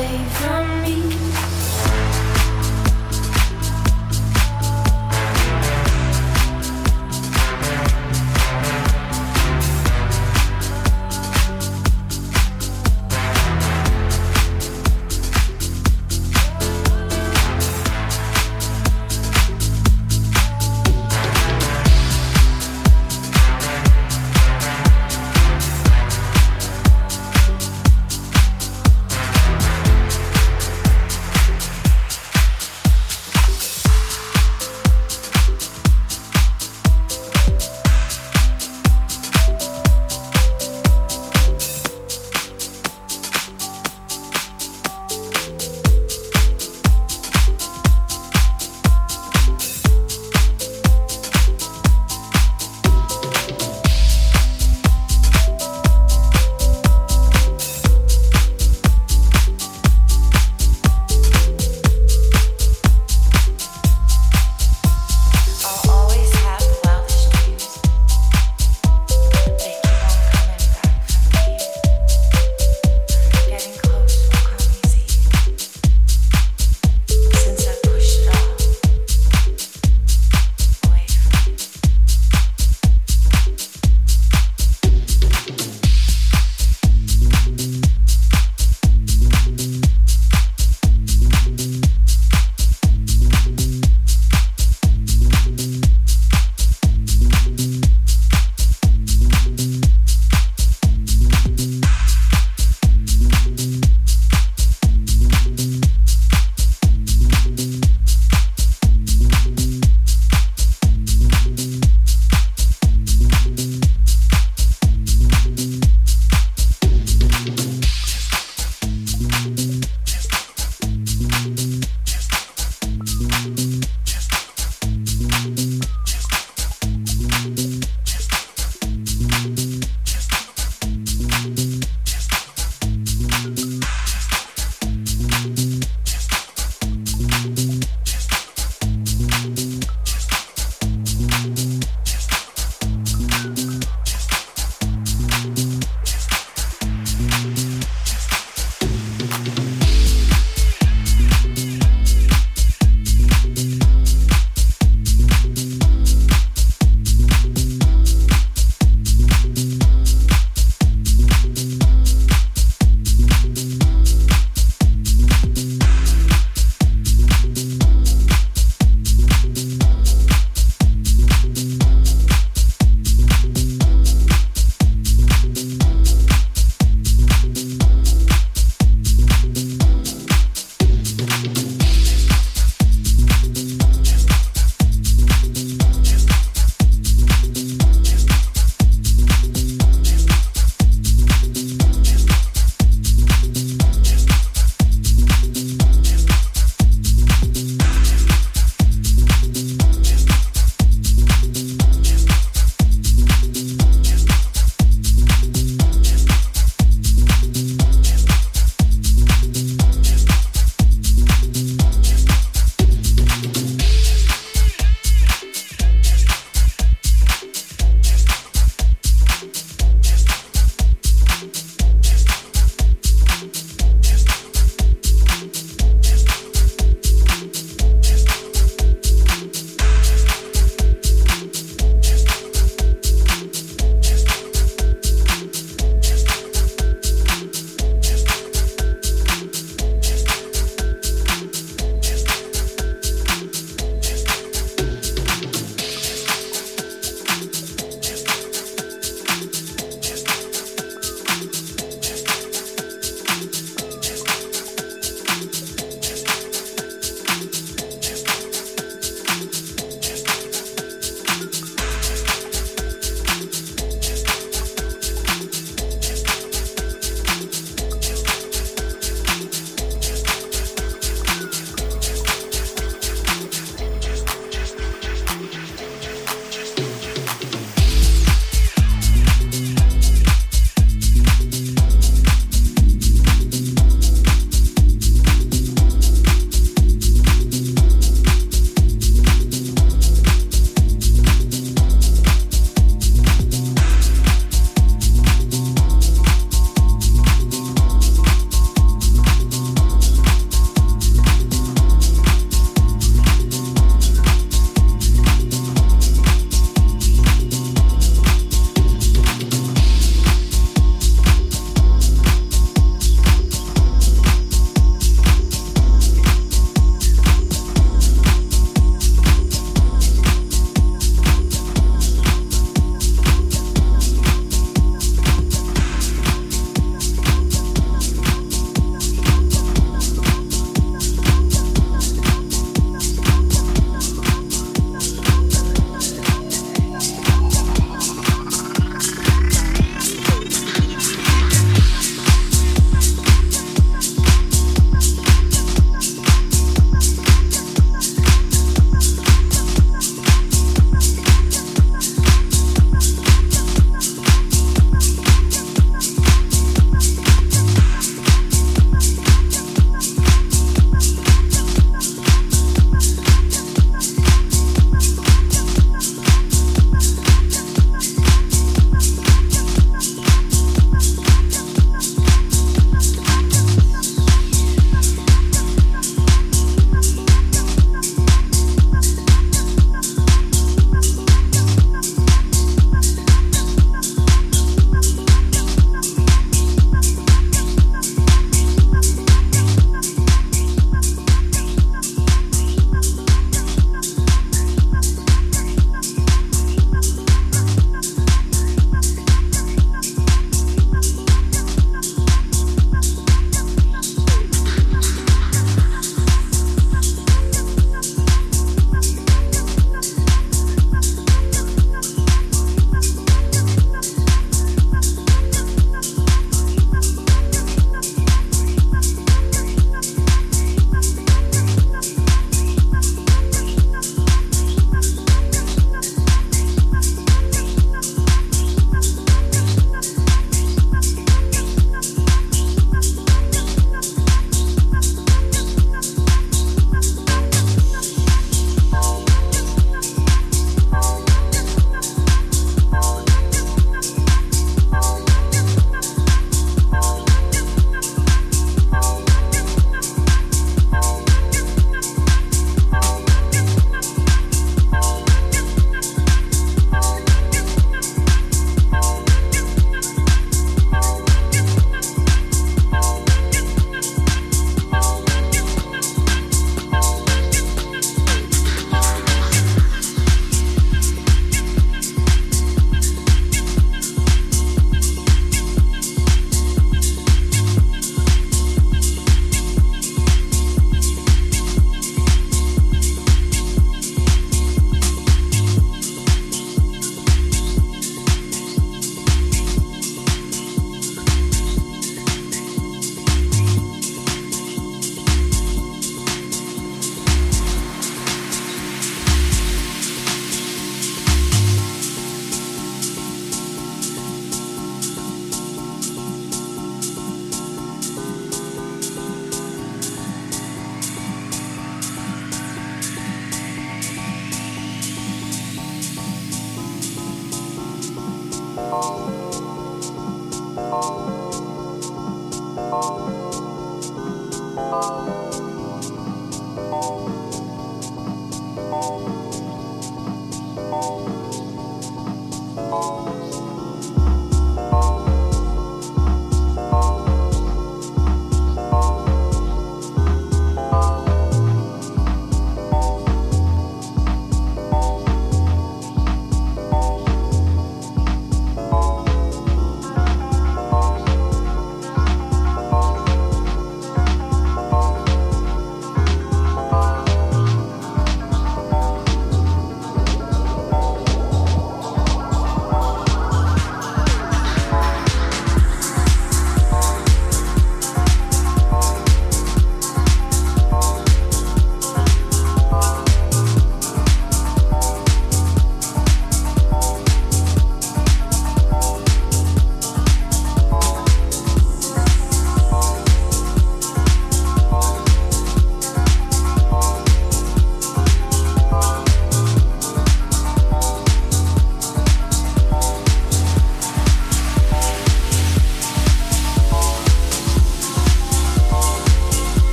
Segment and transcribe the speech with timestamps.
[0.00, 0.59] From.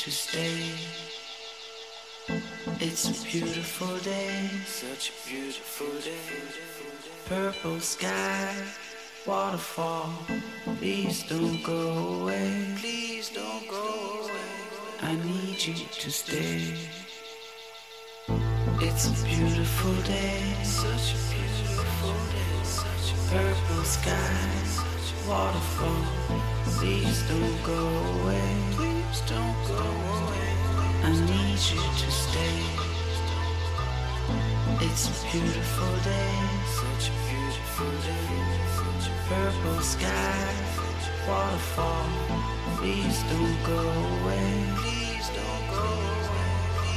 [0.00, 0.62] To stay.
[2.80, 4.48] It's a beautiful day.
[4.64, 6.40] Such a beautiful day.
[7.26, 8.54] Purple sky,
[9.26, 10.14] waterfall.
[10.78, 12.74] Please don't go away.
[12.80, 14.48] Please don't go away.
[15.02, 16.72] I need you to stay.
[18.80, 20.40] It's a beautiful day.
[20.64, 22.56] Such a beautiful day.
[23.28, 24.48] Purple sky,
[25.28, 26.04] waterfall.
[26.78, 27.82] Please don't go
[28.22, 28.79] away.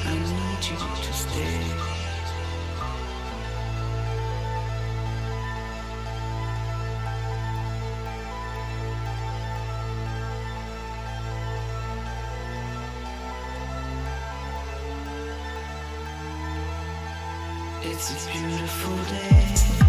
[0.05, 2.02] I need you to stay.
[18.05, 19.82] It's a beautiful day.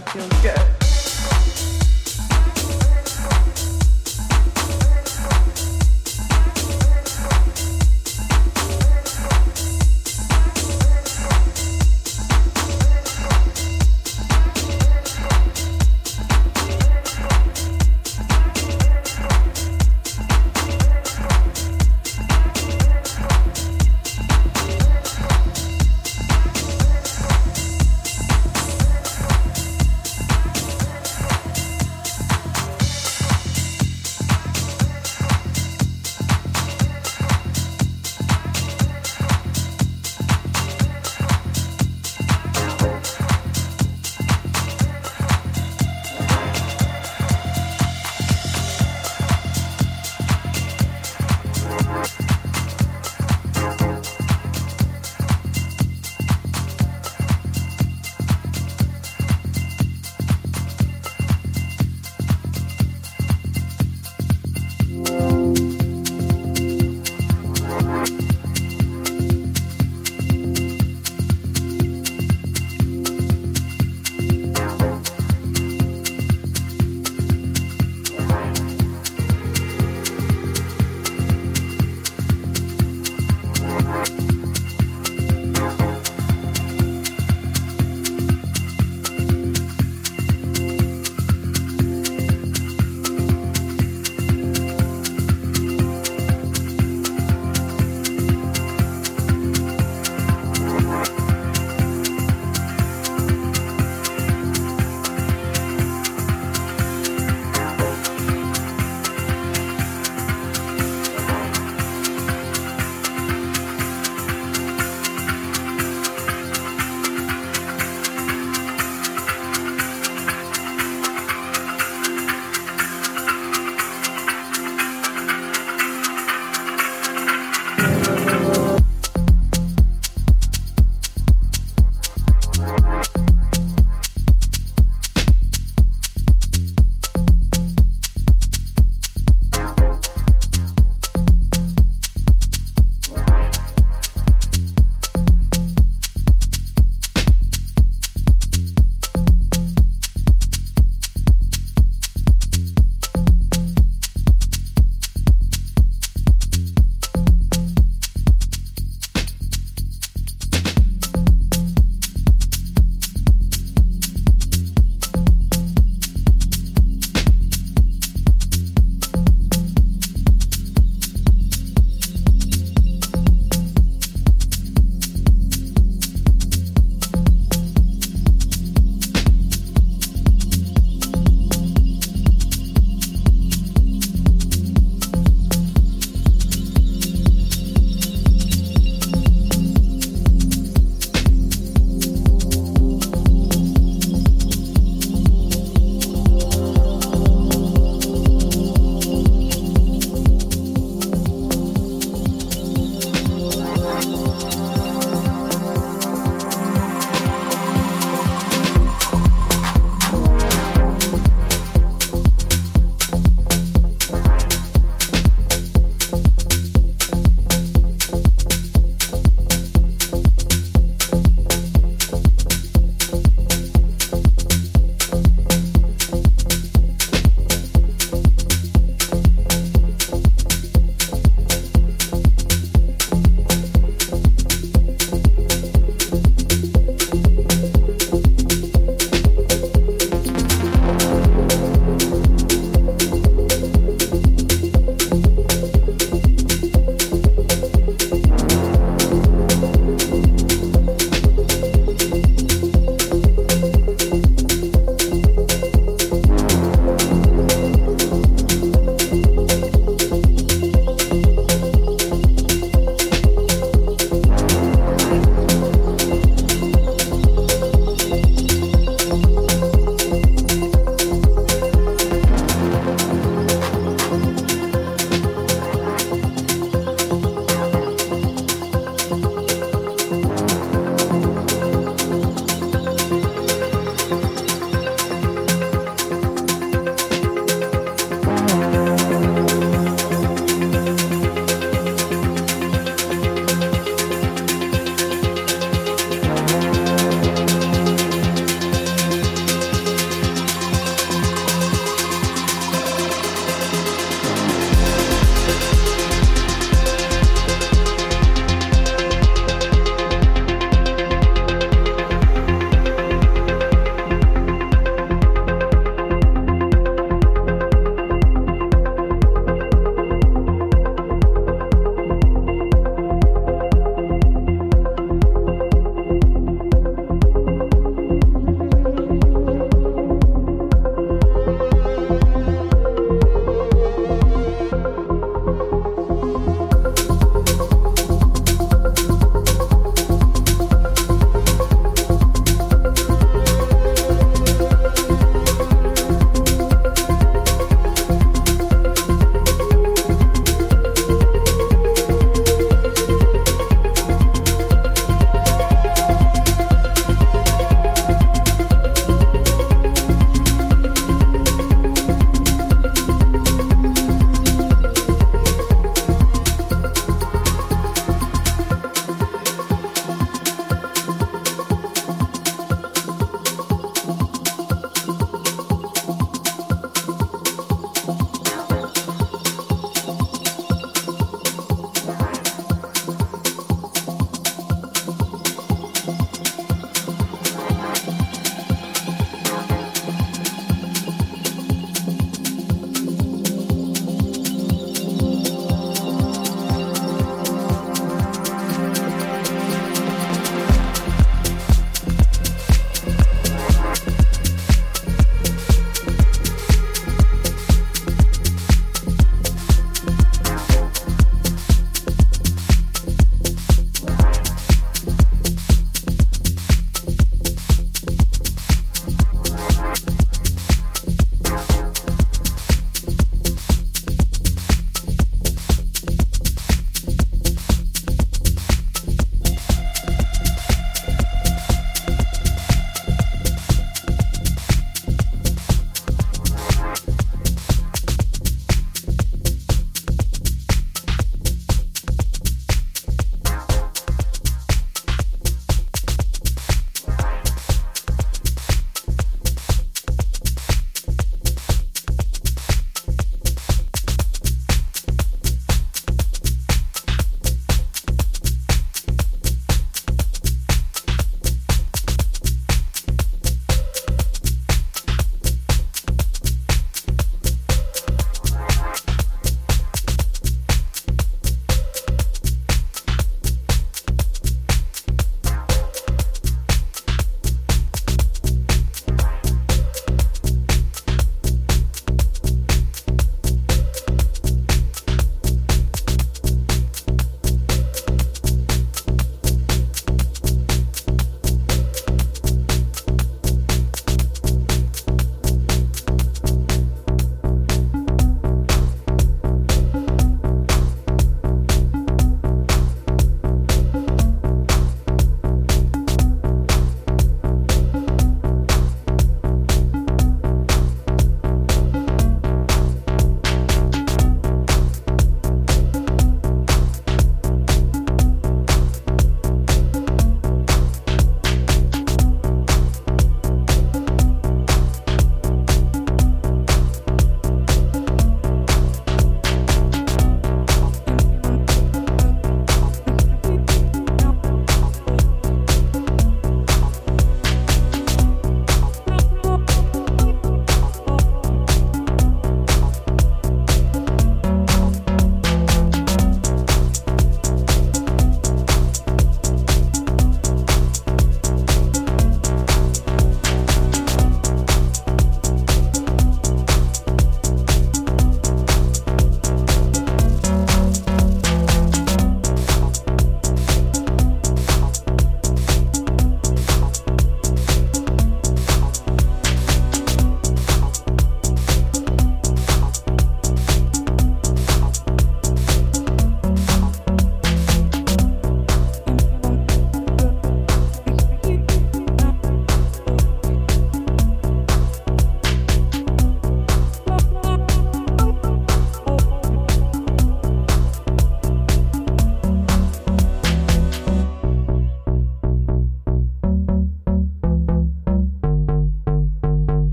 [0.00, 0.73] That feels good.